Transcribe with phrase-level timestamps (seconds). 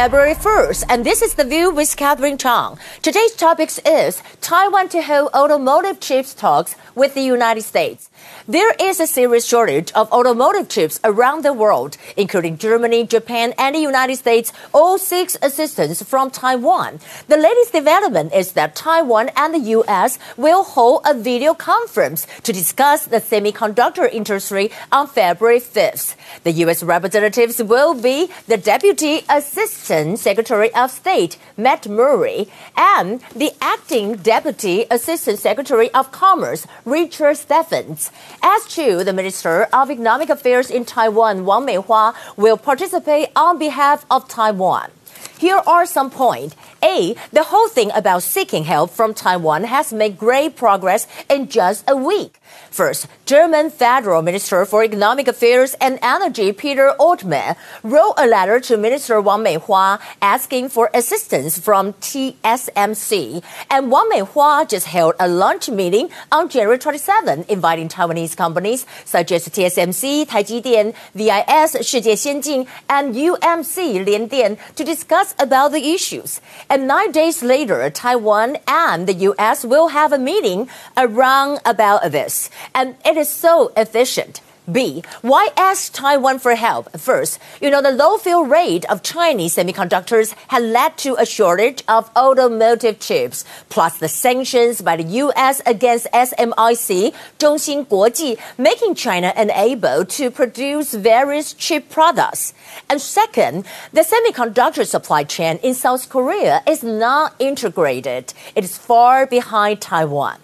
[0.00, 2.78] February 1st, and this is The View with Catherine Chang.
[3.02, 8.08] Today's topic is Taiwan to hold automotive chips talks with the United States.
[8.48, 13.74] There is a serious shortage of automotive chips around the world, including Germany, Japan, and
[13.74, 17.00] the United States, all seek assistance from Taiwan.
[17.28, 20.18] The latest development is that Taiwan and the U.S.
[20.38, 26.16] will hold a video conference to discuss the semiconductor industry on February 5th.
[26.44, 26.82] The U.S.
[26.82, 34.84] representatives will be the Deputy Assistant Secretary of State, Matt Murray, and the Acting Deputy
[34.88, 38.12] Assistant Secretary of Commerce, Richard Stephens.
[38.40, 44.06] As to the Minister of Economic Affairs in Taiwan, Wang Meihua, will participate on behalf
[44.08, 44.92] of Taiwan.
[45.38, 46.54] Here are some points.
[46.84, 51.82] A, the whole thing about seeking help from Taiwan has made great progress in just
[51.88, 52.39] a week.
[52.70, 58.76] First, German Federal Minister for Economic Affairs and Energy Peter Altmaier wrote a letter to
[58.76, 63.42] Minister Wang Meihua asking for assistance from TSMC.
[63.68, 69.32] And Wang Meihua just held a lunch meeting on January 27, inviting Taiwanese companies such
[69.32, 76.40] as TSMC, Taijidian, VIS, Shijie Xianjin, and UMC Liandian to discuss about the issues.
[76.70, 79.64] And nine days later, Taiwan and the U.S.
[79.64, 82.39] will have a meeting around about this.
[82.74, 84.40] And it is so efficient.
[84.70, 85.02] B.
[85.22, 86.96] Why ask Taiwan for help?
[86.98, 91.82] First, you know, the low fill rate of Chinese semiconductors had led to a shortage
[91.88, 95.60] of automotive chips, plus the sanctions by the U.S.
[95.66, 102.54] against SMIC, Zhongxin Guoji, making China unable to produce various chip products.
[102.88, 108.34] And second, the semiconductor supply chain in South Korea is not integrated.
[108.54, 110.38] It is far behind Taiwan.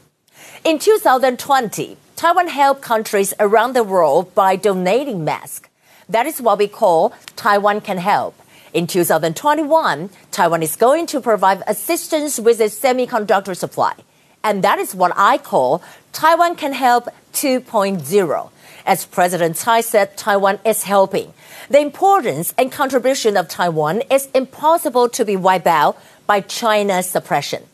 [0.65, 5.69] In 2020, Taiwan helped countries around the world by donating masks.
[6.09, 8.35] That is what we call Taiwan Can Help.
[8.73, 13.95] In 2021, Taiwan is going to provide assistance with a semiconductor supply.
[14.45, 15.83] And that is what I call
[16.13, 18.51] Taiwan Can Help 2.0.
[18.87, 21.35] As President Tsai said, Taiwan is helping.
[21.69, 27.65] The importance and contribution of Taiwan is impossible to be wiped out by China's suppression.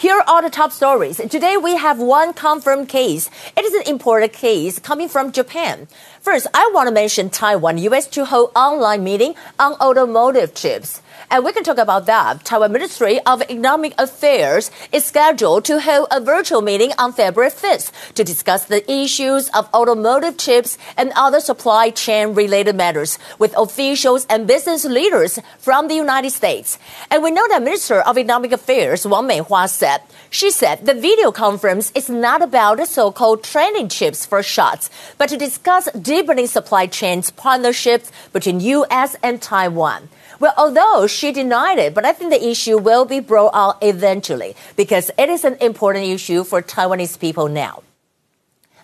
[0.00, 1.18] Here are the top stories.
[1.18, 3.28] Today we have one confirmed case.
[3.54, 5.88] It is an imported case coming from Japan.
[6.22, 11.02] First, I want to mention Taiwan US to hold online meeting on automotive chips.
[11.32, 12.44] And we can talk about that.
[12.44, 17.92] Taiwan Ministry of Economic Affairs is scheduled to hold a virtual meeting on February 5th
[18.14, 24.26] to discuss the issues of automotive chips and other supply chain related matters with officials
[24.28, 26.80] and business leaders from the United States.
[27.12, 31.30] And we know that Minister of Economic Affairs Wang Meihua said, she said the video
[31.30, 36.88] conference is not about the so-called training chips for shots, but to discuss deepening supply
[36.88, 39.14] chains partnerships between U.S.
[39.22, 40.08] and Taiwan.
[40.39, 44.55] Well, although she denied it, but I think the issue will be brought out eventually
[44.75, 47.83] because it is an important issue for Taiwanese people now.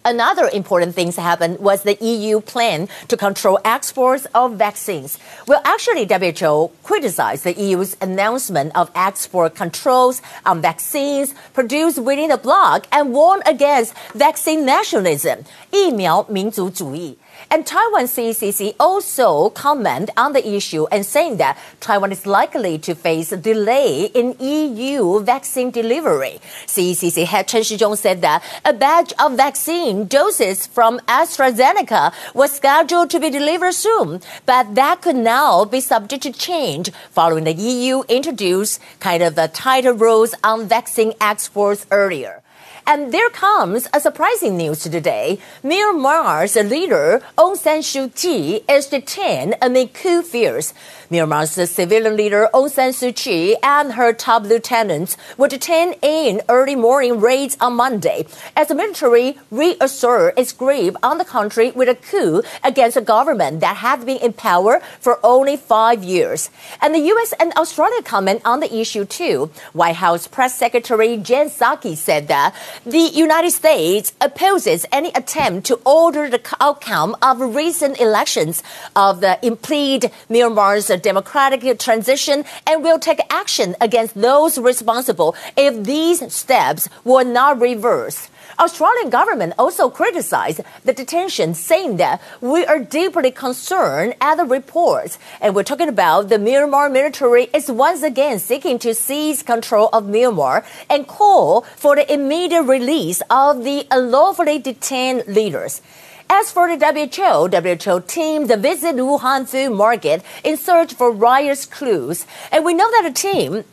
[0.03, 5.19] Another important thing that happened was the EU plan to control exports of vaccines.
[5.45, 12.37] Well, actually, WHO criticized the EU's announcement of export controls on vaccines produced within the
[12.37, 17.17] bloc and warned against vaccine nationalism, 疫苗民族主义.
[17.50, 22.94] And Taiwan CCC also comment on the issue and saying that Taiwan is likely to
[22.94, 26.40] face a delay in EU vaccine delivery.
[26.66, 33.10] CCC head Chen Shizhong said that a batch of vaccine doses from AstraZeneca was scheduled
[33.10, 38.02] to be delivered soon, but that could now be subject to change following the EU
[38.08, 42.42] introduced kind of the tighter rules on vaccine exports earlier.
[42.88, 45.40] And there comes a surprising news today.
[45.64, 50.72] Myanmar's leader, Aung San Suu Kyi, is detained amid coup fears.
[51.10, 56.76] Myanmar's civilian leader Aung San Suu Kyi and her top lieutenants were detained in early
[56.76, 58.24] morning raids on Monday
[58.56, 63.58] as the military reassert its grip on the country with a coup against a government
[63.60, 66.50] that had been in power for only five years.
[66.80, 67.34] And the U.S.
[67.40, 69.50] and Australia comment on the issue too.
[69.72, 75.76] White House Press Secretary Jen Psaki said that the United States opposes any attempt to
[75.84, 78.62] alter the outcome of recent elections
[78.94, 86.32] of the impede Myanmar's democratic transition and will take action against those responsible if these
[86.32, 88.30] steps were not reversed.
[88.58, 95.18] Australian government also criticized the detention, saying that we are deeply concerned at the reports.
[95.40, 100.04] And we're talking about the Myanmar military is once again seeking to seize control of
[100.04, 105.82] Myanmar and call for the immediate release of the unlawfully detained leaders.
[106.28, 111.66] As for the WHO, WHO team the visit Wuhan food market in search for riot's
[111.66, 112.26] clues.
[112.50, 113.64] And we know that the team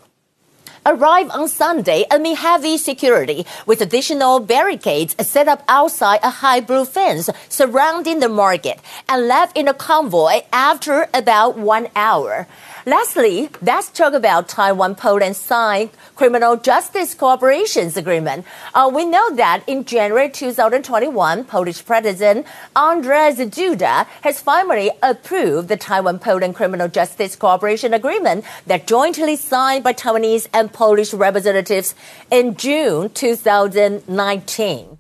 [0.85, 6.85] arrived on Sunday amid heavy security with additional barricades set up outside a high blue
[6.85, 12.47] fence surrounding the market and left in a convoy after about one hour.
[12.85, 18.45] Lastly, let's talk about Taiwan Poland signed criminal justice cooperation agreement.
[18.73, 22.45] Uh, we know that in January 2021, Polish President
[22.75, 29.85] Andrzej Duda has finally approved the Taiwan Poland criminal justice cooperation agreement that jointly signed
[29.85, 31.95] by Taiwanese and Polish representatives
[32.31, 34.97] in June 2019.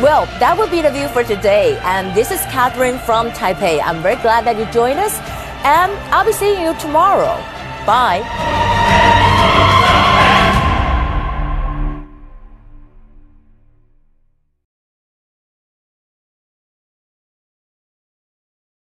[0.00, 1.78] Well, that will be the view for today.
[1.82, 3.80] And this is Catherine from Taipei.
[3.82, 5.18] I'm very glad that you joined us
[5.64, 7.36] and I'll be seeing you tomorrow.
[7.86, 8.22] Bye.